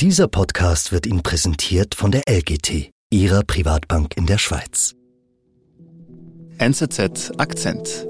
Dieser 0.00 0.28
Podcast 0.28 0.92
wird 0.92 1.06
Ihnen 1.06 1.22
präsentiert 1.22 1.94
von 1.94 2.10
der 2.10 2.24
LGT, 2.28 2.90
Ihrer 3.08 3.42
Privatbank 3.44 4.14
in 4.18 4.26
der 4.26 4.36
Schweiz. 4.36 4.94
NZZ 6.58 7.32
Akzent. 7.38 8.06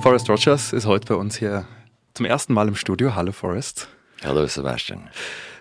Forrest 0.00 0.30
Rogers 0.30 0.72
ist 0.72 0.86
heute 0.86 1.06
bei 1.06 1.16
uns 1.16 1.36
hier 1.36 1.66
zum 2.14 2.24
ersten 2.24 2.54
Mal 2.54 2.68
im 2.68 2.74
Studio. 2.74 3.14
Hallo 3.14 3.32
Forrest. 3.32 3.88
Hallo 4.24 4.46
Sebastian. 4.46 5.10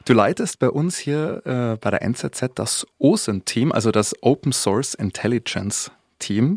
Du 0.05 0.13
leitest 0.13 0.57
bei 0.59 0.69
uns 0.69 0.97
hier 0.97 1.41
äh, 1.45 1.75
bei 1.75 1.91
der 1.91 2.01
NZZ 2.01 2.51
das 2.55 2.87
OSINT-Team, 2.97 3.73
also 3.73 3.91
das 3.91 4.15
Open 4.21 4.53
Source 4.53 4.93
Intelligence 4.93 5.91
Team. 6.19 6.55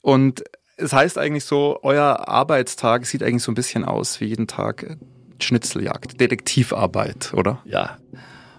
Und 0.00 0.44
es 0.78 0.92
heißt 0.92 1.18
eigentlich 1.18 1.44
so, 1.44 1.78
euer 1.82 2.28
Arbeitstag 2.28 3.04
sieht 3.04 3.22
eigentlich 3.22 3.42
so 3.42 3.52
ein 3.52 3.56
bisschen 3.56 3.84
aus 3.84 4.20
wie 4.20 4.26
jeden 4.26 4.46
Tag 4.46 4.96
Schnitzeljagd, 5.40 6.20
Detektivarbeit, 6.20 7.34
oder? 7.34 7.60
Ja. 7.64 7.98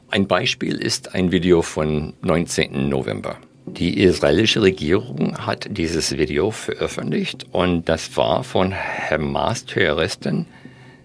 Ein 0.09 0.27
Beispiel 0.27 0.77
ist 0.77 1.13
ein 1.15 1.31
Video 1.31 1.61
von 1.61 2.13
19. 2.21 2.89
November. 2.89 3.37
Die 3.65 3.99
israelische 4.01 4.61
Regierung 4.61 5.37
hat 5.45 5.67
dieses 5.69 6.17
Video 6.17 6.51
veröffentlicht 6.51 7.45
und 7.51 7.87
das 7.87 8.17
war 8.17 8.43
von 8.43 8.73
Hamas-Terroristen, 8.73 10.47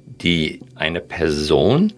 die 0.07 0.61
eine 0.75 1.01
Person 1.01 1.93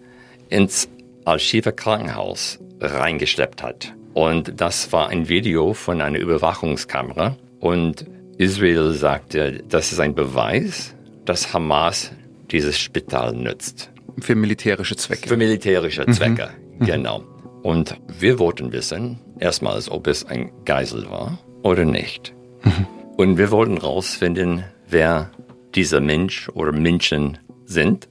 ins 0.49 0.89
Al-Shifa 1.25 1.71
Krankenhaus 1.71 2.59
reingeschleppt 2.81 3.63
hat. 3.63 3.95
Und 4.15 4.61
das 4.61 4.93
war 4.93 5.09
ein 5.09 5.29
Video 5.29 5.75
von 5.75 6.01
einer 6.01 6.19
Überwachungskamera. 6.19 7.37
Und 7.61 8.07
Israel 8.39 8.93
sagte, 8.93 9.65
das 9.69 9.93
ist 9.93 10.01
ein 10.01 10.15
Beweis, 10.15 10.95
dass 11.25 11.53
Hamas 11.53 12.13
dieses 12.51 12.79
Spital 12.79 13.35
nützt. 13.35 13.91
Für 14.19 14.35
militärische 14.35 14.97
Zwecke. 14.97 15.29
Für 15.29 15.37
militärische 15.37 16.05
mhm. 16.07 16.13
Zwecke, 16.13 16.51
mhm. 16.79 16.87
genau. 16.87 17.25
Und 17.63 17.99
wir 18.19 18.39
wollten 18.39 18.73
wissen, 18.73 19.21
erstmals, 19.39 19.91
ob 19.91 20.07
es 20.07 20.25
ein 20.25 20.53
Geisel 20.65 21.11
war 21.11 21.39
oder 21.63 21.85
nicht. 21.85 22.35
Mhm. 22.63 22.87
Und 23.17 23.39
wir 23.39 23.51
wollten 23.51 23.81
herausfinden, 23.81 24.65
wer 24.89 25.31
dieser 25.75 26.01
Mensch 26.01 26.49
oder 26.51 26.73
Menschen 26.73 27.39
sind. 27.65 28.09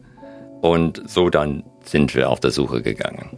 Und 0.61 1.08
so 1.08 1.30
dann 1.30 1.64
sind 1.83 2.16
wir 2.16 2.30
auf 2.30 2.39
der 2.39 2.52
Suche 2.52 2.81
gegangen. 2.81 3.38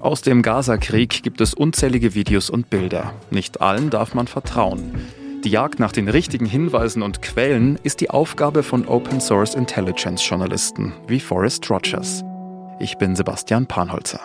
Aus 0.00 0.22
dem 0.22 0.42
Gaza-Krieg 0.42 1.24
gibt 1.24 1.40
es 1.40 1.54
unzählige 1.54 2.14
Videos 2.14 2.50
und 2.50 2.70
Bilder. 2.70 3.14
Nicht 3.32 3.60
allen 3.60 3.90
darf 3.90 4.14
man 4.14 4.28
vertrauen. 4.28 4.94
Die 5.42 5.50
Jagd 5.50 5.80
nach 5.80 5.90
den 5.90 6.08
richtigen 6.08 6.46
Hinweisen 6.46 7.02
und 7.02 7.20
Quellen 7.20 7.80
ist 7.82 8.00
die 8.00 8.08
Aufgabe 8.08 8.62
von 8.62 8.86
Open 8.86 9.20
Source 9.20 9.56
Intelligence 9.56 10.26
Journalisten 10.28 10.92
wie 11.08 11.18
Forrest 11.18 11.68
Rogers. 11.68 12.22
Ich 12.78 12.96
bin 12.98 13.16
Sebastian 13.16 13.66
Panholzer. 13.66 14.20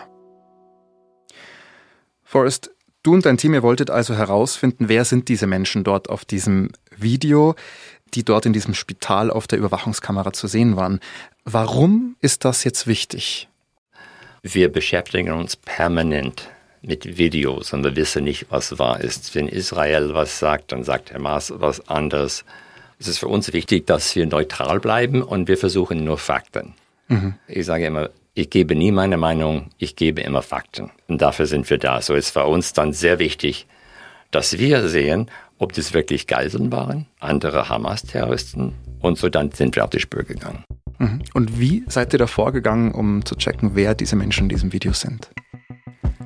Forrest, 2.22 2.70
du 3.02 3.14
und 3.14 3.26
dein 3.26 3.36
Team, 3.36 3.54
ihr 3.54 3.64
wolltet 3.64 3.90
also 3.90 4.14
herausfinden, 4.14 4.88
wer 4.88 5.04
sind 5.04 5.28
diese 5.28 5.48
Menschen 5.48 5.82
dort 5.82 6.08
auf 6.08 6.24
diesem 6.24 6.70
Video, 6.96 7.56
die 8.14 8.24
dort 8.24 8.46
in 8.46 8.52
diesem 8.52 8.74
Spital 8.74 9.28
auf 9.28 9.48
der 9.48 9.58
Überwachungskamera 9.58 10.32
zu 10.32 10.46
sehen 10.46 10.76
waren. 10.76 11.00
Warum 11.44 12.14
ist 12.20 12.44
das 12.44 12.62
jetzt 12.62 12.86
wichtig? 12.86 13.48
Wir 14.46 14.70
beschäftigen 14.70 15.32
uns 15.32 15.56
permanent 15.56 16.50
mit 16.82 17.16
Videos 17.16 17.72
und 17.72 17.82
wir 17.82 17.96
wissen 17.96 18.24
nicht, 18.24 18.44
was 18.50 18.78
wahr 18.78 19.00
ist. 19.00 19.34
Wenn 19.34 19.48
Israel 19.48 20.12
was 20.12 20.38
sagt, 20.38 20.72
dann 20.72 20.84
sagt 20.84 21.14
Hamas 21.14 21.50
was 21.56 21.88
anderes. 21.88 22.44
Es 22.98 23.08
ist 23.08 23.18
für 23.18 23.28
uns 23.28 23.54
wichtig, 23.54 23.86
dass 23.86 24.14
wir 24.14 24.26
neutral 24.26 24.80
bleiben 24.80 25.22
und 25.22 25.48
wir 25.48 25.56
versuchen 25.56 26.04
nur 26.04 26.18
Fakten. 26.18 26.74
Mhm. 27.08 27.36
Ich 27.48 27.64
sage 27.64 27.86
immer, 27.86 28.10
ich 28.34 28.50
gebe 28.50 28.74
nie 28.74 28.92
meine 28.92 29.16
Meinung, 29.16 29.70
ich 29.78 29.96
gebe 29.96 30.20
immer 30.20 30.42
Fakten. 30.42 30.90
Und 31.08 31.22
dafür 31.22 31.46
sind 31.46 31.70
wir 31.70 31.78
da. 31.78 32.02
So 32.02 32.12
ist 32.12 32.28
für 32.28 32.44
uns 32.44 32.74
dann 32.74 32.92
sehr 32.92 33.18
wichtig, 33.18 33.66
dass 34.30 34.58
wir 34.58 34.86
sehen, 34.88 35.30
ob 35.58 35.72
das 35.72 35.94
wirklich 35.94 36.26
Geiseln 36.26 36.70
waren, 36.70 37.06
andere 37.18 37.70
Hamas-Terroristen. 37.70 38.74
Und 39.00 39.16
so 39.16 39.30
dann 39.30 39.52
sind 39.52 39.74
wir 39.74 39.84
auf 39.84 39.90
die 39.90 40.00
Spur 40.00 40.24
gegangen. 40.24 40.64
Mhm. 40.98 41.22
Und 41.34 41.58
wie 41.58 41.84
seid 41.88 42.12
ihr 42.12 42.18
da 42.18 42.26
vorgegangen, 42.26 42.92
um 42.92 43.24
zu 43.24 43.34
checken, 43.36 43.72
wer 43.74 43.94
diese 43.94 44.16
Menschen 44.16 44.44
in 44.44 44.48
diesem 44.50 44.72
Video 44.72 44.92
sind? 44.92 45.30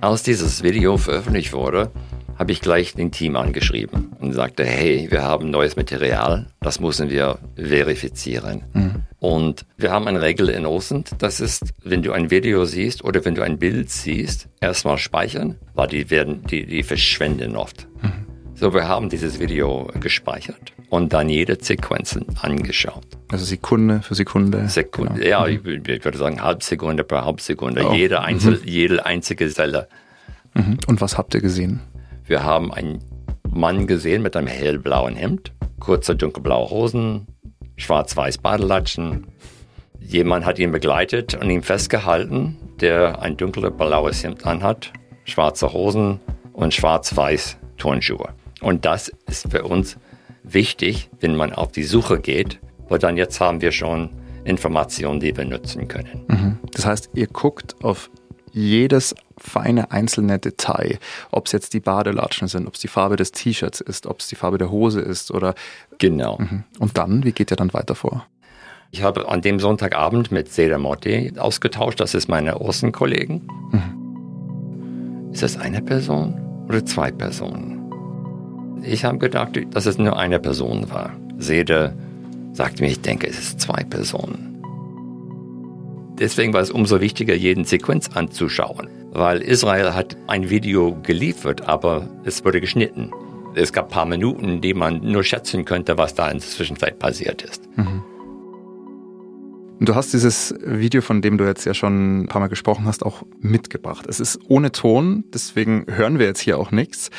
Als 0.00 0.22
dieses 0.22 0.62
Video 0.62 0.96
veröffentlicht 0.96 1.52
wurde, 1.52 1.90
habe 2.38 2.52
ich 2.52 2.60
gleich 2.60 2.94
den 2.94 3.10
Team 3.10 3.34
angeschrieben 3.34 4.12
und 4.20 4.32
sagte, 4.32 4.64
hey, 4.64 5.08
wir 5.10 5.22
haben 5.22 5.50
neues 5.50 5.74
Material, 5.74 6.46
das 6.60 6.78
müssen 6.78 7.10
wir 7.10 7.38
verifizieren. 7.56 8.62
Mhm. 8.72 9.02
Und 9.18 9.66
wir 9.76 9.90
haben 9.90 10.06
eine 10.06 10.22
Regel 10.22 10.48
in 10.48 10.64
OSINT, 10.64 11.16
das 11.18 11.40
ist, 11.40 11.74
wenn 11.82 12.02
du 12.02 12.12
ein 12.12 12.30
Video 12.30 12.64
siehst 12.64 13.02
oder 13.02 13.24
wenn 13.24 13.34
du 13.34 13.42
ein 13.42 13.58
Bild 13.58 13.90
siehst, 13.90 14.48
erstmal 14.60 14.98
speichern, 14.98 15.56
weil 15.74 15.88
die 15.88 16.10
werden, 16.10 16.44
die, 16.44 16.64
die 16.64 16.84
verschwinden 16.84 17.56
oft. 17.56 17.88
Mhm. 18.02 18.27
So, 18.60 18.74
wir 18.74 18.88
haben 18.88 19.08
dieses 19.08 19.38
Video 19.38 19.88
gespeichert 20.00 20.72
und 20.90 21.12
dann 21.12 21.28
jede 21.28 21.56
Sequenz 21.62 22.18
angeschaut. 22.42 23.06
Also 23.30 23.44
Sekunde 23.44 24.02
für 24.02 24.16
Sekunde. 24.16 24.68
Sekunde, 24.68 25.20
genau. 25.20 25.26
ja, 25.26 25.46
ich, 25.46 25.64
ich, 25.64 26.04
würde 26.04 26.18
sagen 26.18 26.42
Halbsekunde 26.42 27.04
per 27.04 27.24
Halbsekunde. 27.24 27.86
Oh. 27.86 27.92
Jede, 27.92 28.20
Einzel, 28.20 28.58
mhm. 28.58 28.66
jede 28.66 29.06
einzige 29.06 29.48
Zelle. 29.48 29.86
Mhm. 30.54 30.78
Und 30.88 31.00
was 31.00 31.16
habt 31.16 31.34
ihr 31.34 31.40
gesehen? 31.40 31.82
Wir 32.24 32.42
haben 32.42 32.72
einen 32.72 32.98
Mann 33.48 33.86
gesehen 33.86 34.22
mit 34.22 34.34
einem 34.34 34.48
hellblauen 34.48 35.14
Hemd, 35.14 35.52
kurze 35.78 36.16
dunkelblaue 36.16 36.68
Hosen, 36.68 37.28
schwarz-weiß 37.76 38.38
Badelatschen. 38.38 39.28
Jemand 40.00 40.44
hat 40.44 40.58
ihn 40.58 40.72
begleitet 40.72 41.36
und 41.40 41.48
ihn 41.48 41.62
festgehalten, 41.62 42.56
der 42.80 43.22
ein 43.22 43.36
dunkles 43.36 43.72
blaues 43.76 44.24
Hemd 44.24 44.44
anhat, 44.44 44.92
schwarze 45.26 45.72
Hosen 45.72 46.18
und 46.54 46.74
schwarz-weiß 46.74 47.56
Turnschuhe. 47.76 48.30
Und 48.60 48.84
das 48.84 49.12
ist 49.26 49.50
für 49.50 49.64
uns 49.64 49.96
wichtig, 50.42 51.10
wenn 51.20 51.36
man 51.36 51.52
auf 51.52 51.72
die 51.72 51.84
Suche 51.84 52.18
geht, 52.20 52.58
weil 52.88 52.98
dann 52.98 53.16
jetzt 53.16 53.40
haben 53.40 53.60
wir 53.60 53.72
schon 53.72 54.10
Informationen, 54.44 55.20
die 55.20 55.36
wir 55.36 55.44
nutzen 55.44 55.88
können. 55.88 56.24
Mhm. 56.28 56.58
Das 56.72 56.86
heißt, 56.86 57.10
ihr 57.14 57.26
guckt 57.26 57.76
auf 57.82 58.10
jedes 58.52 59.14
feine 59.36 59.90
einzelne 59.92 60.38
Detail, 60.38 60.98
ob 61.30 61.46
es 61.46 61.52
jetzt 61.52 61.74
die 61.74 61.80
Badelatschen 61.80 62.48
sind, 62.48 62.66
ob 62.66 62.74
es 62.74 62.80
die 62.80 62.88
Farbe 62.88 63.16
des 63.16 63.32
T-Shirts 63.32 63.80
ist, 63.80 64.06
ob 64.06 64.20
es 64.20 64.28
die 64.28 64.36
Farbe 64.36 64.58
der 64.58 64.70
Hose 64.70 65.00
ist 65.00 65.30
oder. 65.30 65.54
Genau. 65.98 66.38
Mhm. 66.38 66.64
Und 66.78 66.98
dann, 66.98 67.24
wie 67.24 67.32
geht 67.32 67.50
ihr 67.50 67.56
dann 67.56 67.72
weiter 67.74 67.94
vor? 67.94 68.26
Ich 68.90 69.02
habe 69.02 69.28
an 69.28 69.42
dem 69.42 69.60
Sonntagabend 69.60 70.32
mit 70.32 70.50
Seda 70.50 70.78
Motti 70.78 71.34
ausgetauscht, 71.36 72.00
das 72.00 72.14
ist 72.14 72.28
meine 72.28 72.56
Außenkollegen. 72.56 73.46
Mhm. 73.70 75.30
Ist 75.32 75.42
das 75.42 75.58
eine 75.58 75.82
Person 75.82 76.64
oder 76.68 76.84
zwei 76.86 77.12
Personen? 77.12 77.77
Ich 78.82 79.04
habe 79.04 79.18
gedacht, 79.18 79.58
dass 79.70 79.86
es 79.86 79.98
nur 79.98 80.16
eine 80.18 80.38
Person 80.38 80.90
war. 80.90 81.12
Sede 81.38 81.94
sagt 82.52 82.80
mir, 82.80 82.88
ich 82.88 83.00
denke, 83.00 83.26
es 83.26 83.38
ist 83.38 83.60
zwei 83.60 83.84
Personen. 83.84 84.62
Deswegen 86.18 86.52
war 86.52 86.60
es 86.60 86.70
umso 86.70 87.00
wichtiger, 87.00 87.34
jeden 87.34 87.64
Sequenz 87.64 88.08
anzuschauen, 88.08 88.88
weil 89.12 89.40
Israel 89.40 89.94
hat 89.94 90.16
ein 90.26 90.50
Video 90.50 90.96
geliefert, 91.02 91.68
aber 91.68 92.08
es 92.24 92.44
wurde 92.44 92.60
geschnitten. 92.60 93.12
Es 93.54 93.72
gab 93.72 93.86
ein 93.86 93.92
paar 93.92 94.06
Minuten, 94.06 94.60
die 94.60 94.74
man 94.74 95.00
nur 95.00 95.22
schätzen 95.22 95.64
könnte, 95.64 95.96
was 95.96 96.14
da 96.14 96.28
in 96.28 96.38
der 96.38 96.46
Zwischenzeit 96.46 96.98
passiert 96.98 97.42
ist. 97.42 97.62
Mhm. 97.76 98.02
Du 99.80 99.94
hast 99.94 100.12
dieses 100.12 100.56
Video, 100.64 101.02
von 101.02 101.22
dem 101.22 101.38
du 101.38 101.44
jetzt 101.44 101.64
ja 101.64 101.72
schon 101.72 102.22
ein 102.22 102.26
paar 102.26 102.40
Mal 102.40 102.48
gesprochen 102.48 102.86
hast, 102.86 103.06
auch 103.06 103.22
mitgebracht. 103.38 104.06
Es 104.08 104.18
ist 104.18 104.40
ohne 104.48 104.72
Ton, 104.72 105.22
deswegen 105.32 105.86
hören 105.88 106.18
wir 106.18 106.26
jetzt 106.26 106.40
hier 106.40 106.58
auch 106.58 106.72
nichts 106.72 107.10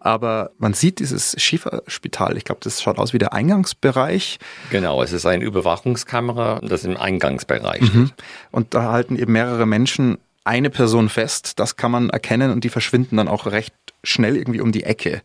aber 0.00 0.50
man 0.58 0.74
sieht 0.74 1.00
dieses 1.00 1.34
Schieferspital. 1.40 2.36
Ich 2.36 2.44
glaube, 2.44 2.60
das 2.62 2.82
schaut 2.82 2.98
aus 2.98 3.12
wie 3.12 3.18
der 3.18 3.32
Eingangsbereich. 3.32 4.38
Genau, 4.70 5.02
es 5.02 5.12
ist 5.12 5.26
eine 5.26 5.44
Überwachungskamera, 5.44 6.60
das 6.62 6.84
im 6.84 6.96
Eingangsbereich 6.96 7.92
mhm. 7.92 8.10
Und 8.50 8.74
da 8.74 8.90
halten 8.92 9.16
eben 9.16 9.32
mehrere 9.32 9.66
Menschen 9.66 10.18
eine 10.44 10.70
Person 10.70 11.08
fest. 11.08 11.58
Das 11.58 11.76
kann 11.76 11.90
man 11.90 12.10
erkennen 12.10 12.50
und 12.50 12.64
die 12.64 12.70
verschwinden 12.70 13.16
dann 13.16 13.28
auch 13.28 13.46
recht 13.46 13.74
schnell 14.02 14.36
irgendwie 14.36 14.60
um 14.60 14.72
die 14.72 14.84
Ecke. 14.84 15.22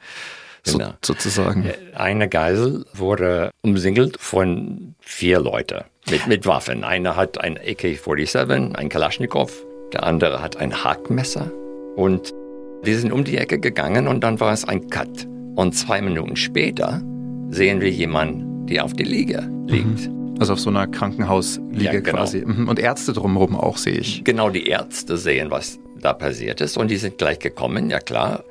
So, 0.66 0.78
genau. 0.78 0.94
sozusagen. 1.04 1.70
Eine 1.94 2.30
Geisel 2.30 2.86
wurde 2.94 3.52
umsingelt 3.62 4.18
von 4.20 4.96
vier 5.00 5.40
Leuten 5.40 5.84
mit, 6.10 6.28
mit 6.28 6.46
Waffen. 6.46 6.84
Einer 6.84 7.16
hat 7.16 7.38
ein 7.38 7.58
AK-47, 7.58 8.76
ein 8.76 8.90
Kalaschnikow, 8.90 9.52
der 9.92 10.04
andere 10.04 10.42
hat 10.42 10.58
ein 10.58 10.84
Hackmesser 10.84 11.52
und 11.96 12.34
wir 12.84 13.00
sind 13.00 13.12
um 13.12 13.24
die 13.24 13.38
Ecke 13.38 13.60
gegangen 13.60 14.08
und 14.08 14.24
dann 14.24 14.40
war 14.40 14.52
es 14.52 14.66
ein 14.66 14.90
Cut. 14.90 15.28
Und 15.56 15.74
zwei 15.74 16.02
Minuten 16.02 16.36
später 16.36 17.02
sehen 17.50 17.80
wir 17.80 17.90
jemanden, 17.90 18.68
der 18.68 18.84
auf 18.84 18.94
der 18.94 19.06
Liege 19.06 19.50
liegt. 19.68 20.10
Mhm. 20.10 20.36
Also 20.40 20.54
auf 20.54 20.60
so 20.60 20.70
einer 20.70 20.88
Krankenhausliege 20.88 21.84
ja, 21.84 22.00
genau. 22.00 22.18
quasi. 22.18 22.44
Mhm. 22.46 22.68
Und 22.68 22.80
Ärzte 22.80 23.14
drumherum 23.14 23.56
auch 23.56 23.78
sehe 23.78 23.94
ich. 23.94 24.24
Genau, 24.24 24.50
die 24.50 24.68
Ärzte 24.68 25.18
sehen, 25.18 25.52
was 25.52 25.80
da 26.00 26.14
passiert 26.14 26.60
ist. 26.60 26.76
Und 26.76 26.90
die 26.90 26.98
sind 26.98 27.18
gleich 27.18 27.40
gekommen, 27.40 27.90
ja 27.90 28.00
klar, 28.00 28.44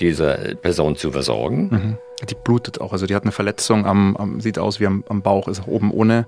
diese 0.00 0.58
Person 0.60 0.96
zu 0.96 1.12
versorgen. 1.12 1.68
Mhm. 1.70 2.26
Die 2.28 2.34
blutet 2.42 2.80
auch, 2.80 2.92
also 2.92 3.06
die 3.06 3.14
hat 3.14 3.22
eine 3.22 3.32
Verletzung 3.32 3.86
am, 3.86 4.16
am 4.16 4.40
sieht 4.40 4.58
aus 4.58 4.80
wie 4.80 4.86
am, 4.86 5.04
am 5.08 5.22
Bauch, 5.22 5.46
ist 5.46 5.62
oben 5.66 5.90
ohne 5.90 6.26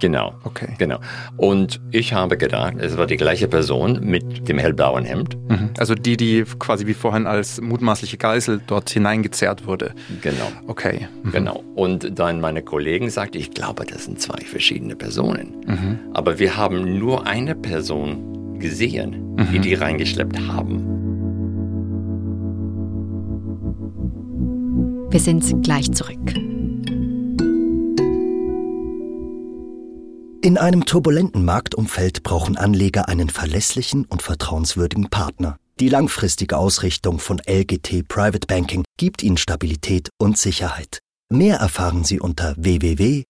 Genau. 0.00 0.34
Okay. 0.44 0.74
Genau. 0.78 0.98
Und 1.36 1.80
ich 1.90 2.12
habe 2.12 2.36
gedacht, 2.36 2.74
es 2.78 2.96
war 2.96 3.06
die 3.06 3.16
gleiche 3.16 3.48
Person 3.48 4.00
mit 4.02 4.48
dem 4.48 4.58
hellblauen 4.58 5.04
Hemd. 5.04 5.36
Mhm. 5.48 5.70
Also 5.78 5.94
die, 5.94 6.16
die 6.16 6.44
quasi 6.58 6.86
wie 6.86 6.94
vorhin 6.94 7.26
als 7.26 7.60
mutmaßliche 7.60 8.16
Geisel 8.16 8.60
dort 8.66 8.90
hineingezerrt 8.90 9.66
wurde. 9.66 9.94
Genau. 10.20 10.48
Okay. 10.66 11.08
Mhm. 11.22 11.30
Genau. 11.32 11.64
Und 11.74 12.18
dann 12.18 12.40
meine 12.40 12.62
Kollegen 12.62 13.10
sagten, 13.10 13.38
ich 13.38 13.52
glaube, 13.52 13.84
das 13.86 14.04
sind 14.04 14.20
zwei 14.20 14.40
verschiedene 14.44 14.96
Personen. 14.96 15.54
Mhm. 15.66 15.98
Aber 16.12 16.38
wir 16.38 16.56
haben 16.56 16.98
nur 16.98 17.26
eine 17.26 17.54
Person 17.54 18.58
gesehen, 18.58 19.36
die 19.52 19.58
die 19.58 19.74
reingeschleppt 19.74 20.38
haben. 20.48 21.04
Wir 25.10 25.20
sind 25.20 25.62
gleich 25.62 25.92
zurück. 25.92 26.43
In 30.54 30.58
einem 30.58 30.84
turbulenten 30.84 31.44
Marktumfeld 31.44 32.22
brauchen 32.22 32.56
Anleger 32.56 33.08
einen 33.08 33.28
verlässlichen 33.28 34.04
und 34.04 34.22
vertrauenswürdigen 34.22 35.10
Partner. 35.10 35.56
Die 35.80 35.88
langfristige 35.88 36.56
Ausrichtung 36.56 37.18
von 37.18 37.40
LGT 37.44 38.06
Private 38.06 38.46
Banking 38.46 38.84
gibt 38.96 39.24
Ihnen 39.24 39.36
Stabilität 39.36 40.10
und 40.16 40.38
Sicherheit. 40.38 41.00
Mehr 41.28 41.56
erfahren 41.56 42.04
Sie 42.04 42.20
unter 42.20 42.54
www.lgt.com. 42.56 43.26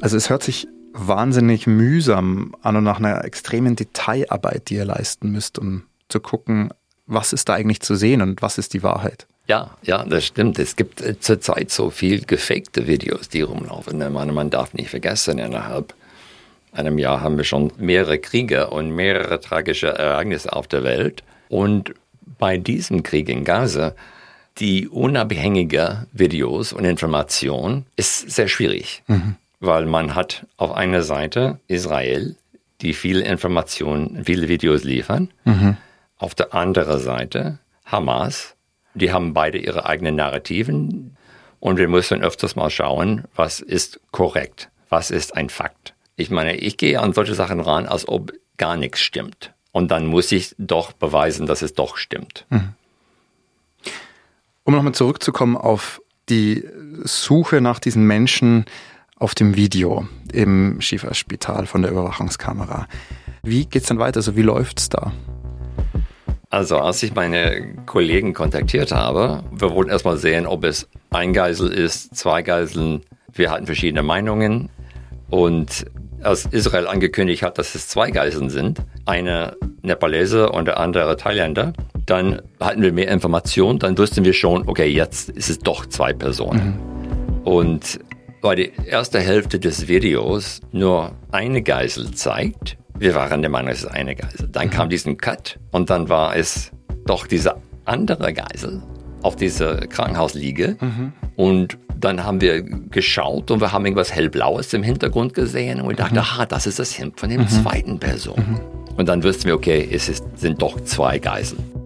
Also 0.00 0.16
es 0.16 0.28
hört 0.28 0.42
sich 0.42 0.66
wahnsinnig 0.92 1.68
mühsam 1.68 2.56
an 2.62 2.74
und 2.74 2.82
nach 2.82 2.98
einer 2.98 3.24
extremen 3.24 3.76
Detailarbeit, 3.76 4.70
die 4.70 4.74
ihr 4.74 4.86
leisten 4.86 5.30
müsst, 5.30 5.60
um 5.60 5.84
zu 6.08 6.18
gucken, 6.18 6.70
was 7.08 7.32
ist 7.32 7.48
da 7.48 7.54
eigentlich 7.54 7.80
zu 7.80 7.96
sehen 7.96 8.22
und 8.22 8.40
was 8.42 8.58
ist 8.58 8.74
die 8.74 8.82
Wahrheit. 8.82 9.26
Ja, 9.48 9.70
ja, 9.82 10.04
das 10.04 10.26
stimmt. 10.26 10.58
Es 10.58 10.76
gibt 10.76 11.00
äh, 11.00 11.18
zurzeit 11.18 11.70
so 11.70 11.90
viel 11.90 12.24
gefakte 12.24 12.86
Videos, 12.86 13.28
die 13.30 13.40
rumlaufen. 13.40 14.00
Ich 14.00 14.10
meine, 14.10 14.32
man 14.32 14.50
darf 14.50 14.74
nicht 14.74 14.90
vergessen, 14.90 15.38
innerhalb 15.38 15.94
einem 16.72 16.98
Jahr 16.98 17.22
haben 17.22 17.38
wir 17.38 17.44
schon 17.44 17.72
mehrere 17.78 18.18
Kriege 18.18 18.68
und 18.68 18.90
mehrere 18.90 19.40
tragische 19.40 19.88
Ereignisse 19.88 20.52
auf 20.52 20.68
der 20.68 20.84
Welt. 20.84 21.22
Und 21.48 21.94
bei 22.38 22.58
diesem 22.58 23.02
Krieg 23.02 23.30
in 23.30 23.44
Gaza, 23.44 23.94
die 24.58 24.86
unabhängige 24.86 26.06
Videos 26.12 26.74
und 26.74 26.84
Information 26.84 27.86
ist 27.96 28.30
sehr 28.30 28.48
schwierig, 28.48 29.02
mhm. 29.06 29.36
weil 29.60 29.86
man 29.86 30.14
hat 30.14 30.46
auf 30.58 30.72
einer 30.72 31.02
Seite 31.02 31.58
Israel, 31.68 32.36
die 32.82 32.92
viele 32.92 33.22
Informationen, 33.24 34.24
viele 34.24 34.48
Videos 34.48 34.84
liefern. 34.84 35.30
Mhm. 35.44 35.78
Auf 36.18 36.34
der 36.34 36.52
anderen 36.52 37.00
Seite 37.00 37.60
Hamas, 37.84 38.56
die 38.94 39.12
haben 39.12 39.32
beide 39.34 39.58
ihre 39.58 39.86
eigenen 39.86 40.16
Narrativen 40.16 41.16
und 41.60 41.78
wir 41.78 41.88
müssen 41.88 42.22
öfters 42.22 42.56
mal 42.56 42.70
schauen, 42.70 43.24
was 43.34 43.60
ist 43.60 44.00
korrekt, 44.10 44.70
was 44.88 45.10
ist 45.10 45.36
ein 45.36 45.48
Fakt. 45.48 45.94
Ich 46.16 46.30
meine, 46.30 46.56
ich 46.56 46.76
gehe 46.76 47.00
an 47.00 47.12
solche 47.12 47.34
Sachen 47.34 47.60
ran, 47.60 47.86
als 47.86 48.08
ob 48.08 48.32
gar 48.56 48.76
nichts 48.76 49.00
stimmt. 49.00 49.52
Und 49.70 49.90
dann 49.92 50.06
muss 50.06 50.32
ich 50.32 50.54
doch 50.58 50.92
beweisen, 50.92 51.46
dass 51.46 51.62
es 51.62 51.74
doch 51.74 51.96
stimmt. 51.96 52.46
Mhm. 52.50 52.74
Um 54.64 54.74
nochmal 54.74 54.94
zurückzukommen 54.94 55.56
auf 55.56 56.02
die 56.28 56.68
Suche 57.04 57.60
nach 57.60 57.78
diesen 57.78 58.04
Menschen 58.06 58.66
auf 59.16 59.34
dem 59.34 59.56
Video 59.56 60.08
im 60.32 60.80
Schieferspital 60.80 61.66
von 61.66 61.82
der 61.82 61.90
Überwachungskamera. 61.90 62.88
Wie 63.42 63.66
geht 63.66 63.82
es 63.82 63.88
dann 63.88 63.98
weiter? 63.98 64.18
Also 64.18 64.36
wie 64.36 64.42
läuft 64.42 64.80
es 64.80 64.88
da? 64.88 65.12
Also 66.50 66.78
als 66.78 67.02
ich 67.02 67.14
meine 67.14 67.74
Kollegen 67.84 68.32
kontaktiert 68.32 68.90
habe, 68.90 69.44
wir 69.52 69.70
wollten 69.70 69.90
erstmal 69.90 70.16
sehen, 70.16 70.46
ob 70.46 70.64
es 70.64 70.88
ein 71.10 71.32
Geisel 71.34 71.70
ist, 71.70 72.16
zwei 72.16 72.42
Geiseln. 72.42 73.02
Wir 73.32 73.50
hatten 73.50 73.66
verschiedene 73.66 74.02
Meinungen. 74.02 74.70
Und 75.28 75.84
als 76.22 76.46
Israel 76.46 76.86
angekündigt 76.86 77.42
hat, 77.42 77.58
dass 77.58 77.74
es 77.74 77.88
zwei 77.88 78.10
Geiseln 78.10 78.48
sind, 78.48 78.80
eine 79.04 79.56
Nepalese 79.82 80.50
und 80.50 80.64
der 80.64 80.80
andere 80.80 81.16
Thailänder, 81.16 81.74
dann 82.06 82.40
hatten 82.60 82.82
wir 82.82 82.92
mehr 82.92 83.08
Informationen, 83.08 83.78
dann 83.78 83.96
wussten 83.98 84.24
wir 84.24 84.32
schon, 84.32 84.66
okay, 84.66 84.86
jetzt 84.86 85.28
ist 85.28 85.50
es 85.50 85.58
doch 85.58 85.84
zwei 85.86 86.14
Personen. 86.14 86.78
Mhm. 86.78 87.46
Und 87.46 88.00
weil 88.40 88.56
die 88.56 88.72
erste 88.86 89.20
Hälfte 89.20 89.60
des 89.60 89.86
Videos 89.88 90.60
nur 90.72 91.12
eine 91.30 91.62
Geisel 91.62 92.12
zeigt, 92.12 92.78
wir 92.98 93.14
waren 93.14 93.42
der 93.42 93.50
Meinung, 93.50 93.70
es 93.70 93.80
ist 93.80 93.86
eine 93.86 94.14
Geisel. 94.14 94.48
Dann 94.50 94.66
mhm. 94.66 94.70
kam 94.70 94.88
diesen 94.88 95.16
Cut 95.16 95.58
und 95.70 95.90
dann 95.90 96.08
war 96.08 96.36
es 96.36 96.72
doch 97.06 97.26
diese 97.26 97.56
andere 97.84 98.32
Geisel 98.32 98.82
auf 99.22 99.36
dieser 99.36 99.86
Krankenhausliege. 99.86 100.76
Mhm. 100.80 101.12
Und 101.36 101.78
dann 101.96 102.24
haben 102.24 102.40
wir 102.40 102.62
geschaut 102.62 103.50
und 103.50 103.60
wir 103.60 103.72
haben 103.72 103.84
irgendwas 103.84 104.14
hellblaues 104.14 104.72
im 104.72 104.82
Hintergrund 104.82 105.34
gesehen 105.34 105.80
und 105.80 105.88
wir 105.88 105.96
dachten, 105.96 106.14
mhm. 106.14 106.20
aha, 106.20 106.46
das 106.46 106.66
ist 106.66 106.78
das 106.78 106.98
Hemd 106.98 107.18
von 107.18 107.28
dem 107.28 107.42
mhm. 107.42 107.48
zweiten 107.48 107.98
Person. 107.98 108.38
Mhm. 108.38 108.96
Und 108.96 109.08
dann 109.08 109.22
wussten 109.22 109.44
wir, 109.44 109.54
okay, 109.54 109.88
es 109.90 110.08
ist, 110.08 110.24
sind 110.36 110.60
doch 110.60 110.80
zwei 110.82 111.18
Geiseln. 111.18 111.77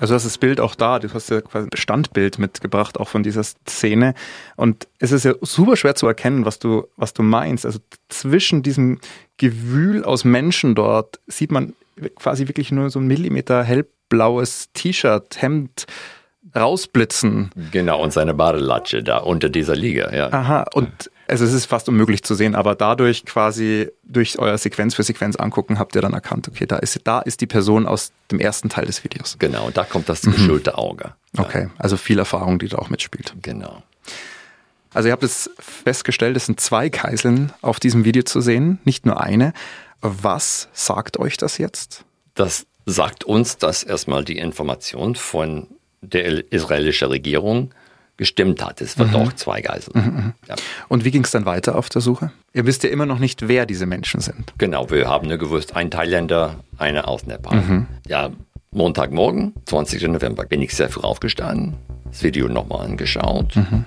Also 0.00 0.12
du 0.12 0.14
hast 0.16 0.24
das 0.24 0.38
Bild 0.38 0.60
auch 0.60 0.74
da, 0.74 0.98
du 0.98 1.12
hast 1.12 1.30
ja 1.30 1.40
quasi 1.40 1.68
ein 1.72 1.76
Standbild 1.76 2.38
mitgebracht, 2.38 3.00
auch 3.00 3.08
von 3.08 3.22
dieser 3.22 3.42
Szene. 3.42 4.14
Und 4.56 4.86
es 4.98 5.12
ist 5.12 5.24
ja 5.24 5.34
super 5.40 5.76
schwer 5.76 5.94
zu 5.94 6.06
erkennen, 6.06 6.44
was 6.44 6.58
du, 6.58 6.86
was 6.96 7.14
du 7.14 7.22
meinst. 7.22 7.66
Also 7.66 7.80
zwischen 8.08 8.62
diesem 8.62 9.00
Gewühl 9.36 10.04
aus 10.04 10.24
Menschen 10.24 10.74
dort 10.74 11.20
sieht 11.26 11.50
man 11.50 11.74
quasi 12.16 12.46
wirklich 12.46 12.70
nur 12.70 12.90
so 12.90 13.00
ein 13.00 13.06
Millimeter 13.06 13.64
hellblaues 13.64 14.70
T-Shirt, 14.72 15.42
Hemd 15.42 15.86
rausblitzen. 16.54 17.50
Genau, 17.72 18.02
und 18.02 18.12
seine 18.12 18.34
Badelatsche 18.34 19.02
da 19.02 19.18
unter 19.18 19.48
dieser 19.48 19.76
Liga, 19.76 20.14
ja. 20.14 20.32
Aha, 20.32 20.64
und 20.74 21.10
also 21.28 21.44
es 21.44 21.52
ist 21.52 21.66
fast 21.66 21.88
unmöglich 21.88 22.22
zu 22.22 22.34
sehen, 22.34 22.54
aber 22.54 22.74
dadurch 22.74 23.24
quasi 23.24 23.90
durch 24.02 24.38
euer 24.38 24.56
Sequenz 24.58 24.94
für 24.94 25.02
Sequenz 25.02 25.36
angucken, 25.36 25.78
habt 25.78 25.94
ihr 25.94 26.02
dann 26.02 26.14
erkannt, 26.14 26.48
okay, 26.48 26.66
da 26.66 26.76
ist, 26.78 27.00
da 27.04 27.20
ist 27.20 27.40
die 27.40 27.46
Person 27.46 27.86
aus 27.86 28.12
dem 28.30 28.40
ersten 28.40 28.68
Teil 28.68 28.86
des 28.86 29.04
Videos. 29.04 29.36
Genau, 29.38 29.70
da 29.70 29.84
kommt 29.84 30.08
das 30.08 30.22
geschulte 30.22 30.70
mhm. 30.70 30.76
Auge. 30.76 31.14
Ja. 31.36 31.44
Okay, 31.44 31.68
also 31.78 31.96
viel 31.96 32.18
Erfahrung, 32.18 32.58
die 32.58 32.68
da 32.68 32.78
auch 32.78 32.90
mitspielt. 32.90 33.34
Genau. 33.42 33.82
Also 34.94 35.08
ihr 35.08 35.12
habt 35.12 35.22
es 35.22 35.50
festgestellt, 35.58 36.36
es 36.36 36.46
sind 36.46 36.60
zwei 36.60 36.88
Geiseln 36.88 37.52
auf 37.60 37.78
diesem 37.78 38.04
Video 38.04 38.22
zu 38.22 38.40
sehen, 38.40 38.78
nicht 38.84 39.04
nur 39.04 39.20
eine. 39.20 39.52
Was 40.00 40.68
sagt 40.72 41.18
euch 41.18 41.36
das 41.36 41.58
jetzt? 41.58 42.04
Das 42.34 42.66
sagt 42.86 43.24
uns, 43.24 43.58
dass 43.58 43.82
erstmal 43.82 44.24
die 44.24 44.38
Information 44.38 45.14
von 45.14 45.66
der 46.00 46.50
israelischen 46.52 47.08
Regierung 47.08 47.74
gestimmt 48.18 48.62
hat. 48.62 48.82
Es 48.82 48.98
waren 48.98 49.08
mhm. 49.08 49.12
doch 49.12 49.32
zwei 49.32 49.62
Geiseln. 49.62 49.92
Mhm, 49.94 50.16
mhm. 50.16 50.34
ja. 50.46 50.56
Und 50.88 51.06
wie 51.06 51.10
ging 51.10 51.24
es 51.24 51.30
dann 51.30 51.46
weiter 51.46 51.76
auf 51.76 51.88
der 51.88 52.02
Suche? 52.02 52.32
Ihr 52.52 52.66
wisst 52.66 52.82
ja 52.82 52.90
immer 52.90 53.06
noch 53.06 53.20
nicht, 53.20 53.48
wer 53.48 53.64
diese 53.64 53.86
Menschen 53.86 54.20
sind. 54.20 54.52
Genau, 54.58 54.90
wir 54.90 55.08
haben 55.08 55.28
nur 55.28 55.38
gewusst, 55.38 55.74
ein 55.74 55.90
Thailänder, 55.90 56.56
einer 56.76 57.08
aus 57.08 57.26
Nepal. 57.26 57.60
Mhm. 57.60 57.86
Ja, 58.06 58.30
Montagmorgen, 58.72 59.54
20. 59.64 60.02
November, 60.08 60.44
bin 60.44 60.60
ich 60.60 60.74
sehr 60.74 60.90
früh 60.90 61.00
aufgestanden, 61.00 61.76
das 62.10 62.22
Video 62.22 62.48
nochmal 62.48 62.84
angeschaut. 62.84 63.56
Mhm. 63.56 63.84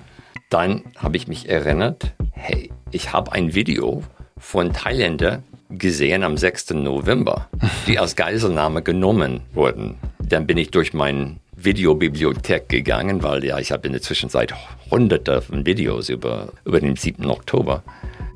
Dann 0.50 0.82
habe 0.98 1.18
ich 1.18 1.28
mich 1.28 1.50
erinnert, 1.50 2.14
hey, 2.32 2.72
ich 2.90 3.14
habe 3.14 3.34
ein 3.34 3.54
Video 3.54 4.04
von 4.38 4.74
Thailänder 4.74 5.44
gesehen 5.70 6.24
am 6.24 6.38
6. 6.38 6.72
November, 6.72 7.50
die 7.86 8.00
als 8.00 8.16
Geiselnahme 8.16 8.82
genommen 8.82 9.42
wurden. 9.54 9.98
Dann 10.20 10.48
bin 10.48 10.58
ich 10.58 10.72
durch 10.72 10.94
meinen 10.94 11.41
Videobibliothek 11.64 12.70
gegangen, 12.70 13.24
weil 13.24 13.44
ja, 13.44 13.60
ich 13.60 13.72
habe 13.72 13.88
in 13.88 13.94
der 13.94 14.02
Zwischenzeit 14.02 14.54
hunderte 14.90 15.42
von 15.42 15.66
Videos 15.66 16.10
über, 16.10 16.50
über 16.66 16.80
den 16.80 16.96
7. 16.96 17.26
Oktober. 17.30 17.84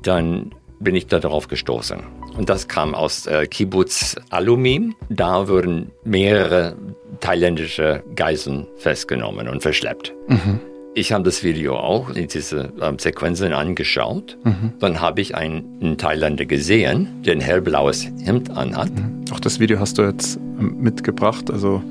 Dann 0.02 0.52
bin 0.78 0.94
ich 0.94 1.06
da 1.06 1.18
darauf 1.18 1.48
gestoßen. 1.48 2.00
Und 2.36 2.48
das 2.48 2.68
kam 2.68 2.94
aus 2.94 3.26
äh, 3.26 3.46
Kibbutz 3.46 4.16
Alumim. 4.30 4.94
Da 5.08 5.48
wurden 5.48 5.90
mehrere 6.04 6.76
thailändische 7.20 8.02
Geiseln 8.14 8.66
festgenommen 8.76 9.48
und 9.48 9.62
verschleppt. 9.62 10.14
Mhm. 10.28 10.60
Ich 10.94 11.12
habe 11.12 11.24
das 11.24 11.44
Video 11.44 11.76
auch 11.76 12.10
in 12.10 12.26
diese 12.28 12.72
ähm, 12.80 12.98
Sequenzen 12.98 13.52
angeschaut. 13.52 14.38
Mhm. 14.44 14.72
Dann 14.80 15.00
habe 15.00 15.20
ich 15.20 15.34
einen, 15.34 15.78
einen, 15.82 15.98
Thailänder 15.98 16.46
gesehen, 16.46 17.22
der 17.22 17.34
ein 17.34 17.40
hellblaues 17.40 18.06
Hemd 18.24 18.50
anhat. 18.50 18.90
Mhm. 18.94 19.24
Auch 19.30 19.40
das 19.40 19.60
Video 19.60 19.78
hast 19.78 19.98
du 19.98 20.02
jetzt 20.02 20.36
ähm, 20.36 20.76
mitgebracht. 20.80 21.50
Also 21.50 21.82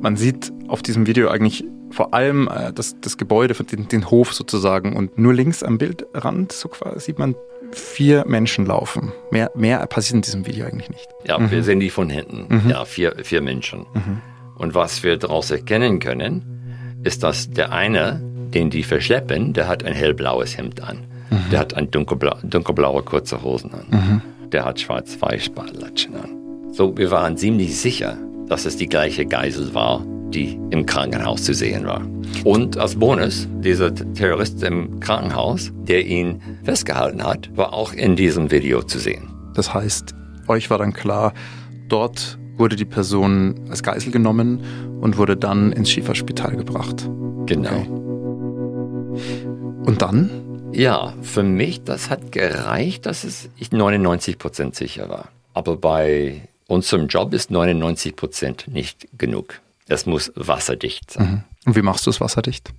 man 0.00 0.16
sieht 0.16 0.52
auf 0.68 0.82
diesem 0.82 1.06
Video 1.06 1.28
eigentlich 1.28 1.64
vor 1.90 2.14
allem 2.14 2.48
äh, 2.48 2.72
das, 2.72 2.96
das 3.00 3.16
Gebäude, 3.16 3.54
den, 3.54 3.88
den 3.88 4.10
Hof 4.10 4.32
sozusagen. 4.32 4.96
Und 4.96 5.18
nur 5.18 5.34
links 5.34 5.62
am 5.62 5.78
Bildrand 5.78 6.52
so 6.52 6.68
quasi 6.68 7.00
sieht 7.00 7.18
man 7.18 7.34
vier 7.72 8.24
Menschen 8.26 8.66
laufen. 8.66 9.12
Mehr, 9.30 9.50
mehr 9.54 9.86
passiert 9.86 10.16
in 10.16 10.22
diesem 10.22 10.46
Video 10.46 10.66
eigentlich 10.66 10.90
nicht. 10.90 11.08
Ja, 11.26 11.38
mhm. 11.38 11.50
wir 11.50 11.62
sehen 11.62 11.80
die 11.80 11.90
von 11.90 12.10
hinten. 12.10 12.46
Mhm. 12.48 12.70
Ja, 12.70 12.84
vier, 12.84 13.16
vier 13.22 13.42
Menschen. 13.42 13.86
Mhm. 13.94 14.20
Und 14.56 14.74
was 14.74 15.02
wir 15.02 15.16
daraus 15.16 15.50
erkennen 15.50 16.00
können, 16.00 16.98
ist, 17.02 17.22
dass 17.22 17.50
der 17.50 17.72
eine, 17.72 18.20
den 18.52 18.70
die 18.70 18.82
verschleppen, 18.82 19.52
der 19.52 19.68
hat 19.68 19.84
ein 19.84 19.94
hellblaues 19.94 20.56
Hemd 20.56 20.82
an. 20.82 21.06
Mhm. 21.30 21.50
Der 21.50 21.60
hat 21.60 21.74
ein 21.74 21.90
dunkelblau, 21.90 22.36
dunkelblaue 22.42 23.02
kurze 23.02 23.42
Hosen 23.42 23.72
an. 23.72 23.86
Mhm. 23.90 24.22
der 24.50 24.64
hat 24.64 24.80
schwarz-weiß-Badelatschen 24.80 26.16
an. 26.16 26.72
So, 26.72 26.96
wir 26.96 27.10
waren 27.10 27.36
ziemlich 27.36 27.76
sicher, 27.78 28.16
dass 28.50 28.66
es 28.66 28.76
die 28.76 28.88
gleiche 28.88 29.24
Geisel 29.24 29.72
war, 29.74 30.04
die 30.30 30.58
im 30.70 30.84
Krankenhaus 30.84 31.44
zu 31.44 31.54
sehen 31.54 31.86
war. 31.86 32.02
Und 32.44 32.76
als 32.76 32.96
Bonus, 32.96 33.48
dieser 33.60 33.94
Terrorist 33.94 34.62
im 34.64 34.98
Krankenhaus, 34.98 35.72
der 35.84 36.04
ihn 36.04 36.42
festgehalten 36.64 37.22
hat, 37.22 37.56
war 37.56 37.72
auch 37.72 37.92
in 37.92 38.16
diesem 38.16 38.50
Video 38.50 38.82
zu 38.82 38.98
sehen. 38.98 39.30
Das 39.54 39.72
heißt, 39.72 40.14
euch 40.48 40.68
war 40.68 40.78
dann 40.78 40.92
klar, 40.92 41.32
dort 41.88 42.38
wurde 42.56 42.74
die 42.74 42.84
Person 42.84 43.54
als 43.70 43.84
Geisel 43.84 44.10
genommen 44.10 44.60
und 45.00 45.16
wurde 45.16 45.36
dann 45.36 45.70
ins 45.72 45.90
Schieferspital 45.90 46.56
gebracht. 46.56 47.08
Genau. 47.46 47.70
Okay. 47.70 47.90
Und 49.86 50.02
dann? 50.02 50.28
Ja, 50.72 51.14
für 51.22 51.44
mich, 51.44 51.84
das 51.84 52.10
hat 52.10 52.32
gereicht, 52.32 53.06
dass 53.06 53.22
es 53.22 53.48
ich 53.56 53.70
99 53.70 54.38
Prozent 54.38 54.74
sicher 54.74 55.08
war. 55.08 55.28
Aber 55.54 55.76
bei 55.76 56.42
unserem 56.70 57.08
Job 57.08 57.34
ist 57.34 57.50
99 57.50 58.14
Prozent 58.14 58.68
nicht 58.68 59.08
genug. 59.18 59.60
Es 59.88 60.06
muss 60.06 60.32
wasserdicht 60.36 61.10
sein. 61.10 61.30
Mhm. 61.30 61.42
Und 61.66 61.76
wie 61.76 61.82
machst 61.82 62.06
du 62.06 62.10
es 62.10 62.20
wasserdicht? 62.20 62.70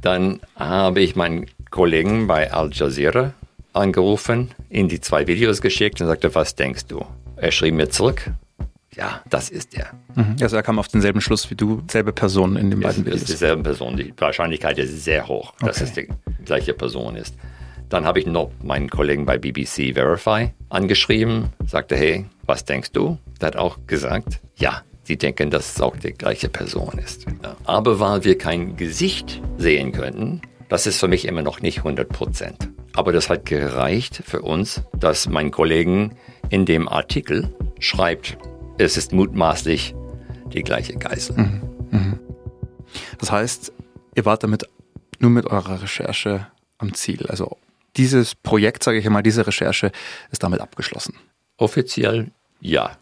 Dann 0.00 0.40
habe 0.56 1.00
ich 1.00 1.14
meinen 1.14 1.46
Kollegen 1.70 2.26
bei 2.26 2.52
Al 2.52 2.70
Jazeera 2.72 3.34
angerufen, 3.74 4.50
ihm 4.70 4.88
die 4.88 5.00
zwei 5.00 5.26
Videos 5.26 5.60
geschickt 5.60 6.00
und 6.00 6.06
sagte, 6.06 6.34
was 6.34 6.54
denkst 6.54 6.86
du? 6.86 7.04
Er 7.36 7.52
schrieb 7.52 7.74
mir 7.74 7.90
zurück, 7.90 8.30
ja, 8.96 9.22
das 9.28 9.50
ist 9.50 9.76
er. 9.76 9.90
Mhm. 10.14 10.36
Also 10.40 10.56
er 10.56 10.62
kam 10.62 10.78
auf 10.78 10.88
denselben 10.88 11.20
Schluss 11.20 11.50
wie 11.50 11.54
du, 11.54 11.82
selbe 11.88 12.12
Person 12.12 12.56
in 12.56 12.70
den 12.70 12.80
beiden 12.80 13.04
Videos. 13.04 13.22
Es 13.22 13.28
ist 13.28 13.34
dieselbe 13.34 13.62
Person. 13.62 13.96
Die 13.96 14.12
Wahrscheinlichkeit 14.16 14.78
ist 14.78 15.04
sehr 15.04 15.28
hoch, 15.28 15.52
okay. 15.56 15.66
dass 15.66 15.80
es 15.82 15.92
die 15.92 16.08
gleiche 16.46 16.72
Person 16.72 17.14
ist. 17.14 17.34
Dann 17.88 18.04
habe 18.04 18.20
ich 18.20 18.26
noch 18.26 18.50
meinen 18.62 18.90
Kollegen 18.90 19.24
bei 19.24 19.38
BBC 19.38 19.94
Verify 19.94 20.50
angeschrieben, 20.68 21.50
sagte, 21.66 21.96
hey, 21.96 22.26
was 22.44 22.64
denkst 22.64 22.92
du? 22.92 23.18
Der 23.40 23.48
hat 23.48 23.56
auch 23.56 23.78
gesagt, 23.86 24.40
ja, 24.56 24.82
sie 25.04 25.16
denken, 25.16 25.50
dass 25.50 25.74
es 25.74 25.80
auch 25.80 25.96
die 25.96 26.12
gleiche 26.12 26.48
Person 26.48 26.98
ist. 26.98 27.26
Aber 27.64 27.98
weil 27.98 28.24
wir 28.24 28.36
kein 28.36 28.76
Gesicht 28.76 29.40
sehen 29.56 29.92
könnten, 29.92 30.42
das 30.68 30.86
ist 30.86 31.00
für 31.00 31.08
mich 31.08 31.26
immer 31.26 31.42
noch 31.42 31.62
nicht 31.62 31.78
100 31.78 32.08
Prozent. 32.08 32.68
Aber 32.92 33.12
das 33.12 33.30
hat 33.30 33.46
gereicht 33.46 34.22
für 34.24 34.42
uns, 34.42 34.82
dass 34.92 35.28
mein 35.28 35.50
Kollegen 35.50 36.16
in 36.50 36.66
dem 36.66 36.88
Artikel 36.88 37.54
schreibt, 37.78 38.36
es 38.76 38.96
ist 38.96 39.12
mutmaßlich 39.12 39.94
die 40.52 40.62
gleiche 40.62 40.94
Geißel. 40.94 41.36
Mhm. 41.36 41.62
Mhm. 41.90 42.18
Das 43.18 43.32
heißt, 43.32 43.72
ihr 44.14 44.24
wart 44.24 44.42
damit 44.42 44.64
nur 45.20 45.30
mit 45.30 45.46
eurer 45.46 45.82
Recherche 45.82 46.46
am 46.78 46.94
Ziel. 46.94 47.26
Also 47.26 47.56
dieses 47.98 48.34
Projekt, 48.34 48.82
sage 48.82 48.98
ich 48.98 49.06
einmal, 49.06 49.22
diese 49.22 49.46
Recherche 49.46 49.92
ist 50.30 50.42
damit 50.42 50.60
abgeschlossen. 50.60 51.14
Offiziell 51.56 52.30
ja. 52.60 52.96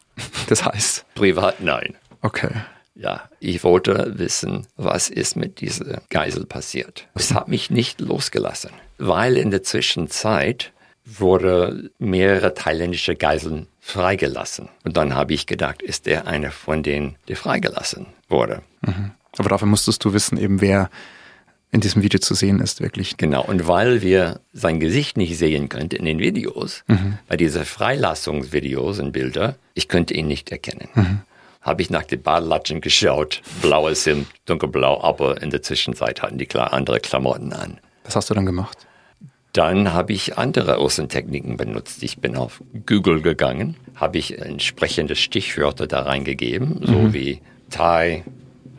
Das 0.48 0.64
heißt? 0.64 1.04
Privat 1.14 1.60
nein. 1.60 1.94
Okay. 2.22 2.50
Ja, 2.94 3.28
ich 3.40 3.62
wollte 3.62 4.18
wissen, 4.18 4.66
was 4.76 5.10
ist 5.10 5.36
mit 5.36 5.60
dieser 5.60 6.00
Geisel 6.08 6.46
passiert. 6.46 7.06
Es 7.14 7.34
hat 7.34 7.48
mich 7.48 7.70
nicht 7.70 8.00
losgelassen, 8.00 8.70
weil 8.96 9.36
in 9.36 9.50
der 9.50 9.62
Zwischenzeit 9.62 10.72
wurde 11.04 11.90
mehrere 11.98 12.54
thailändische 12.54 13.14
Geiseln 13.14 13.68
freigelassen. 13.80 14.70
Und 14.82 14.96
dann 14.96 15.14
habe 15.14 15.34
ich 15.34 15.46
gedacht, 15.46 15.82
ist 15.82 16.08
er 16.08 16.26
einer 16.26 16.50
von 16.50 16.82
denen, 16.82 17.16
der 17.28 17.36
freigelassen 17.36 18.06
wurde. 18.28 18.62
Mhm. 18.80 19.12
Aber 19.36 19.50
dafür 19.50 19.68
musstest 19.68 20.02
du 20.04 20.14
wissen, 20.14 20.38
eben 20.38 20.62
wer 20.62 20.90
in 21.72 21.80
diesem 21.80 22.02
Video 22.02 22.20
zu 22.20 22.34
sehen 22.34 22.60
ist, 22.60 22.80
wirklich. 22.80 23.16
Genau, 23.16 23.44
und 23.44 23.68
weil 23.68 24.02
wir 24.02 24.40
sein 24.52 24.80
Gesicht 24.80 25.16
nicht 25.16 25.36
sehen 25.36 25.68
könnten 25.68 25.96
in 25.96 26.04
den 26.04 26.18
Videos, 26.18 26.84
mhm. 26.86 27.18
bei 27.28 27.36
diesen 27.36 27.64
Freilassungsvideos 27.64 29.00
und 29.00 29.12
Bilder, 29.12 29.56
ich 29.74 29.88
könnte 29.88 30.14
ihn 30.14 30.26
nicht 30.26 30.50
erkennen. 30.50 30.88
Mhm. 30.94 31.20
Habe 31.60 31.82
ich 31.82 31.90
nach 31.90 32.04
den 32.04 32.22
Badelatschen 32.22 32.80
geschaut, 32.80 33.42
blaues 33.60 34.06
Hemd, 34.06 34.28
dunkelblau, 34.46 35.02
aber 35.02 35.42
in 35.42 35.50
der 35.50 35.62
Zwischenzeit 35.62 36.22
hatten 36.22 36.38
die 36.38 36.46
klar 36.46 36.72
andere 36.72 37.00
Klamotten 37.00 37.52
an. 37.52 37.78
Was 38.04 38.14
hast 38.14 38.30
du 38.30 38.34
dann 38.34 38.46
gemacht? 38.46 38.86
Dann 39.52 39.92
habe 39.92 40.12
ich 40.12 40.38
andere 40.38 40.76
Außentechniken 40.76 41.56
benutzt. 41.56 42.02
Ich 42.02 42.18
bin 42.18 42.36
auf 42.36 42.62
Google 42.86 43.22
gegangen, 43.22 43.76
habe 43.94 44.18
ich 44.18 44.38
entsprechende 44.38 45.16
Stichwörter 45.16 45.86
da 45.86 46.02
reingegeben, 46.02 46.80
mhm. 46.80 46.86
so 46.86 47.14
wie 47.14 47.40
Thai, 47.70 48.22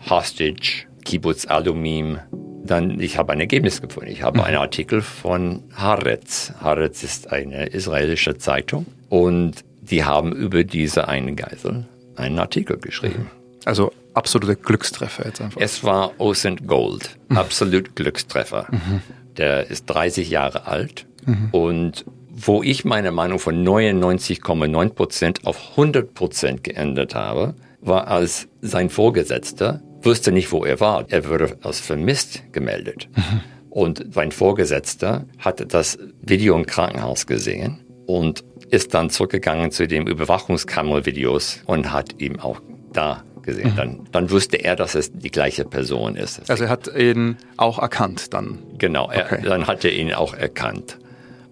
Hostage, 0.10 0.86
Kibbutz 1.04 1.46
Alumim. 1.48 2.20
Dann, 2.68 3.00
ich 3.00 3.18
habe 3.18 3.34
ein 3.34 3.40
Ergebnis 3.40 3.82
gefunden. 3.82 4.10
Ich 4.10 4.22
habe 4.24 4.40
mhm. 4.40 4.44
einen 4.44 4.58
Artikel 4.58 5.02
von 5.02 5.64
Haaretz. 5.76 6.54
Haaretz 6.62 7.04
ist 7.04 7.32
eine 7.32 7.68
israelische 7.68 8.38
Zeitung 8.38 8.86
und 9.10 9.64
die 9.82 10.04
haben 10.04 10.34
über 10.34 10.64
diese 10.64 11.08
eine 11.08 11.34
Geisel 11.34 11.86
einen 12.16 12.40
Artikel 12.40 12.78
geschrieben. 12.78 13.32
Also 13.66 13.92
absolute 14.14 14.56
Glückstreffer 14.56 15.26
jetzt 15.26 15.42
einfach. 15.42 15.62
Es 15.62 15.84
war 15.84 16.12
Ocean 16.20 16.58
Gold, 16.68 17.18
mhm. 17.30 17.38
absolut 17.38 17.96
Glückstreffer. 17.96 18.68
Mhm 18.70 19.02
der 19.38 19.70
ist 19.70 19.86
30 19.86 20.30
Jahre 20.30 20.68
alt 20.68 21.06
mhm. 21.26 21.50
und 21.52 22.06
wo 22.40 22.62
ich 22.62 22.86
meine 22.86 23.12
Meinung 23.12 23.40
von 23.40 23.66
99,9 23.66 24.90
Prozent 24.90 25.48
auf 25.48 25.72
100 25.72 26.14
Prozent 26.14 26.64
geändert 26.64 27.16
habe, 27.16 27.56
war 27.82 28.08
als 28.08 28.48
sein 28.62 28.92
Vorgesetzter 28.92 29.82
wusste 30.08 30.32
nicht, 30.32 30.52
wo 30.52 30.66
er 30.66 30.80
war. 30.80 31.06
Er 31.10 31.30
wurde 31.30 31.58
als 31.62 31.80
vermisst 31.80 32.42
gemeldet. 32.52 33.10
Mhm. 33.16 33.42
Und 33.70 34.14
sein 34.14 34.32
Vorgesetzter 34.32 35.26
hatte 35.38 35.68
das 35.68 36.00
Video 36.22 36.56
im 36.56 36.66
Krankenhaus 36.66 37.28
gesehen 37.28 37.86
und 38.08 38.44
ist 38.72 38.94
dann 38.96 39.12
zurückgegangen 39.12 39.72
zu 39.72 39.88
den 39.88 40.08
Überwachungskammervideos 40.08 41.62
und 41.66 41.92
hat 41.92 42.20
ihm 42.20 42.40
auch 42.40 42.60
da 42.92 43.24
gesehen. 43.44 43.72
Mhm. 43.72 43.76
Dann, 43.76 44.00
dann 44.12 44.32
wusste 44.32 44.58
er, 44.58 44.76
dass 44.76 44.96
es 44.96 45.12
die 45.12 45.30
gleiche 45.30 45.66
Person 45.66 46.16
ist. 46.16 46.50
Also 46.50 46.64
er 46.64 46.70
hat 46.70 46.90
ihn 46.96 47.38
auch 47.58 47.80
erkannt 47.80 48.34
dann? 48.34 48.60
Genau, 48.78 49.12
er, 49.12 49.26
okay. 49.26 49.42
dann 49.44 49.68
hat 49.68 49.86
er 49.86 49.94
ihn 49.94 50.14
auch 50.14 50.34
erkannt. 50.34 50.98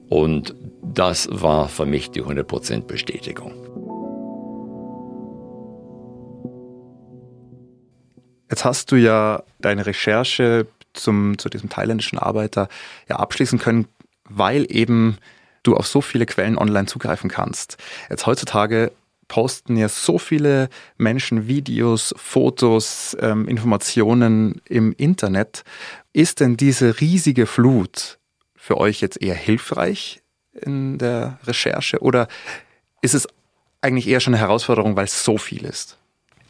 Und 0.10 0.56
das 0.82 1.28
war 1.32 1.68
für 1.68 1.86
mich 1.86 2.12
die 2.12 2.24
100% 2.24 2.86
Bestätigung. 2.86 3.54
Jetzt 8.50 8.66
hast 8.66 8.92
du 8.92 8.96
ja 8.96 9.44
deine 9.60 9.86
Recherche 9.86 10.68
zum, 10.94 11.38
zu 11.38 11.50
diesem 11.50 11.70
thailändischen 11.70 12.20
Arbeiter 12.20 12.70
ja 13.10 13.18
abschließen 13.18 13.60
können, 13.60 13.88
weil 14.28 14.66
eben 14.70 15.18
du 15.64 15.76
auf 15.76 15.88
so 15.88 16.02
viele 16.02 16.26
Quellen 16.26 16.58
online 16.58 16.86
zugreifen 16.86 17.30
kannst. 17.30 17.78
Jetzt 18.10 18.26
heutzutage 18.26 18.92
posten 19.28 19.76
ja 19.76 19.90
so 19.90 20.20
viele 20.20 20.70
Menschen 20.98 21.48
Videos, 21.48 22.14
Fotos, 22.18 23.18
ähm, 23.20 23.48
Informationen 23.48 24.62
im 24.66 24.94
Internet. 24.94 25.64
Ist 26.14 26.40
denn 26.40 26.58
diese 26.58 27.02
riesige 27.02 27.48
Flut 27.48 28.20
für 28.56 28.78
euch 28.78 29.02
jetzt 29.02 29.22
eher 29.22 29.36
hilfreich 29.36 30.22
in 30.54 30.98
der 30.98 31.40
Recherche 31.44 32.00
oder 32.00 32.28
ist 33.02 33.14
es 33.14 33.28
eigentlich 33.82 34.08
eher 34.08 34.20
schon 34.20 34.34
eine 34.34 34.42
Herausforderung, 34.42 34.96
weil 34.96 35.06
es 35.06 35.24
so 35.24 35.38
viel 35.38 35.66
ist? 35.66 35.98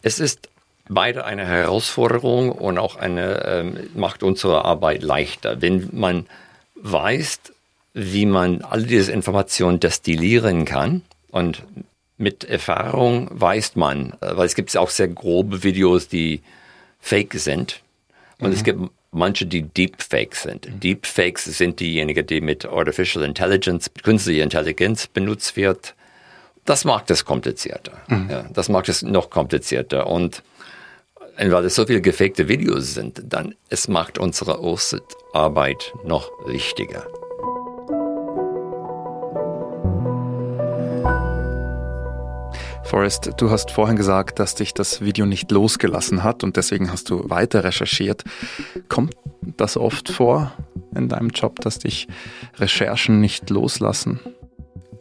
Es 0.01 0.19
ist 0.19 0.49
beide 0.89 1.25
eine 1.25 1.45
Herausforderung 1.45 2.51
und 2.51 2.77
auch 2.77 2.95
eine 2.95 3.43
ähm, 3.45 3.89
macht 3.95 4.23
unsere 4.23 4.65
Arbeit 4.65 5.03
leichter, 5.03 5.61
wenn 5.61 5.89
man 5.91 6.27
weiß, 6.75 7.39
wie 7.93 8.25
man 8.25 8.61
all 8.61 8.83
diese 8.83 9.11
Informationen 9.11 9.79
destillieren 9.79 10.65
kann 10.65 11.01
und 11.31 11.63
mit 12.17 12.43
Erfahrung 12.43 13.29
weiß 13.31 13.75
man, 13.75 14.13
äh, 14.21 14.35
weil 14.35 14.45
es 14.45 14.55
gibt 14.55 14.75
auch 14.77 14.89
sehr 14.89 15.07
grobe 15.07 15.63
Videos, 15.63 16.07
die 16.07 16.41
fake 16.99 17.33
sind. 17.35 17.81
Und 18.39 18.49
mhm. 18.49 18.53
es 18.53 18.63
gibt 18.63 18.79
manche, 19.11 19.45
die 19.45 19.63
Deepfakes 19.63 20.43
sind. 20.43 20.69
Mhm. 20.69 20.79
Deepfakes 20.79 21.45
sind 21.45 21.79
diejenigen, 21.79 22.25
die 22.25 22.41
mit 22.41 22.65
Artificial 22.65 23.23
Intelligence, 23.23 23.91
künstlicher 24.03 24.43
Intelligenz 24.43 25.07
benutzt 25.07 25.55
wird. 25.55 25.95
Das 26.65 26.83
macht 26.85 27.11
es 27.11 27.25
komplizierter. 27.25 27.93
Mhm. 28.07 28.29
Ja, 28.29 28.45
das 28.53 28.69
macht 28.69 28.89
es 28.89 29.01
noch 29.01 29.29
komplizierter. 29.29 30.07
Und 30.07 30.41
weil 31.37 31.65
es 31.65 31.75
so 31.75 31.85
viele 31.85 32.01
gefakte 32.01 32.47
Videos 32.47 32.93
sind, 32.93 33.21
dann 33.25 33.55
es 33.69 33.87
macht 33.87 34.17
unsere 34.17 34.59
Arbeit 35.33 35.93
noch 36.05 36.31
wichtiger. 36.45 37.05
Forrest, 42.85 43.31
du 43.37 43.49
hast 43.49 43.71
vorhin 43.71 43.95
gesagt, 43.95 44.39
dass 44.39 44.55
dich 44.55 44.73
das 44.73 45.01
Video 45.01 45.25
nicht 45.25 45.51
losgelassen 45.51 46.23
hat 46.23 46.43
und 46.43 46.55
deswegen 46.55 46.91
hast 46.91 47.09
du 47.09 47.29
weiter 47.29 47.63
recherchiert. 47.63 48.23
Kommt 48.89 49.15
das 49.57 49.75
oft 49.75 50.09
vor 50.09 50.53
in 50.95 51.09
deinem 51.09 51.29
Job, 51.29 51.59
dass 51.61 51.79
dich 51.79 52.07
Recherchen 52.57 53.19
nicht 53.19 53.49
loslassen? 53.49 54.19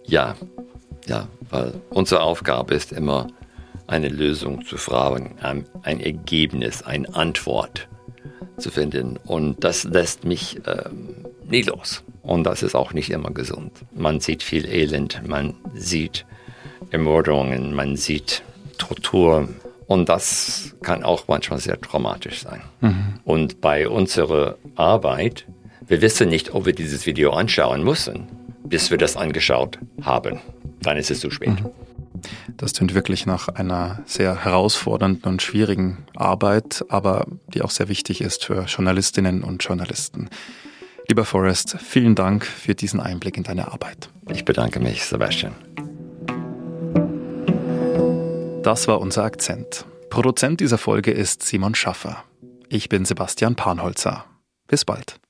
Ja, 0.05 0.35
ja, 1.07 1.29
weil 1.51 1.75
unsere 1.91 2.23
Aufgabe 2.23 2.75
ist 2.75 2.91
immer, 2.91 3.29
eine 3.87 4.09
Lösung 4.09 4.65
zu 4.65 4.77
fragen, 4.77 5.37
ein 5.41 6.01
Ergebnis, 6.01 6.83
eine 6.83 7.15
Antwort 7.15 7.89
zu 8.57 8.71
finden. 8.71 9.19
Und 9.25 9.63
das 9.65 9.85
lässt 9.85 10.25
mich 10.25 10.61
ähm, 10.67 11.15
nie 11.49 11.63
los. 11.63 12.03
Und 12.23 12.45
das 12.45 12.63
ist 12.63 12.75
auch 12.75 12.93
nicht 12.93 13.11
immer 13.11 13.31
gesund. 13.31 13.73
Man 13.95 14.21
sieht 14.21 14.43
viel 14.43 14.67
Elend, 14.67 15.23
man 15.27 15.55
sieht 15.75 16.25
Ermordungen, 16.91 17.75
man 17.75 17.97
sieht 17.97 18.43
Tortur. 18.79 19.49
Und 19.87 20.09
das 20.09 20.75
kann 20.83 21.03
auch 21.03 21.29
manchmal 21.29 21.59
sehr 21.59 21.79
traumatisch 21.81 22.41
sein. 22.41 22.63
Mhm. 22.81 23.21
Und 23.25 23.61
bei 23.61 23.89
unserer 23.89 24.57
Arbeit, 24.77 25.47
wir 25.87 26.01
wissen 26.01 26.31
nicht, 26.31 26.55
ob 26.55 26.65
wir 26.65 26.73
dieses 26.73 27.05
Video 27.05 27.33
anschauen 27.33 27.85
müssen, 27.85 28.29
bis 28.65 28.91
wir 28.91 28.97
das 28.97 29.17
angeschaut 29.17 29.79
haben. 30.01 30.41
Dann 30.81 30.97
ist 30.97 31.11
es 31.11 31.21
zu 31.21 31.31
spät. 31.31 31.61
Mhm. 31.61 31.71
Das 32.57 32.73
klingt 32.73 32.95
wirklich 32.95 33.27
nach 33.27 33.49
einer 33.49 34.03
sehr 34.07 34.45
herausfordernden 34.45 35.25
und 35.25 35.43
schwierigen 35.43 36.07
Arbeit, 36.15 36.85
aber 36.89 37.27
die 37.49 37.63
auch 37.63 37.71
sehr 37.71 37.89
wichtig 37.89 38.21
ist 38.21 38.45
für 38.45 38.65
Journalistinnen 38.65 39.43
und 39.43 39.63
Journalisten. 39.65 40.29
Lieber 41.09 41.25
Forrest, 41.25 41.77
vielen 41.81 42.15
Dank 42.15 42.47
für 42.47 42.75
diesen 42.75 43.01
Einblick 43.01 43.37
in 43.37 43.43
deine 43.43 43.71
Arbeit. 43.71 44.09
Ich 44.31 44.45
bedanke 44.45 44.81
mich, 44.81 45.05
Sebastian. 45.05 45.53
Das 48.63 48.89
war 48.89 49.01
unser 49.01 49.25
Akzent. 49.25 49.85
Produzent 50.09 50.61
dieser 50.61 50.79
Folge 50.79 51.11
ist 51.11 51.43
Simon 51.43 51.75
Schaffer. 51.75 52.25
Ich 52.71 52.89
bin 52.89 53.05
Sebastian 53.05 53.57
Panholzer. 53.57 54.25
Bis 54.67 54.87
bald. 54.87 55.21